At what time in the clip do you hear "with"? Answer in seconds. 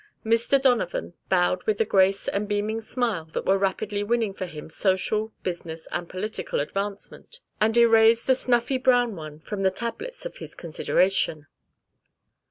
1.67-1.77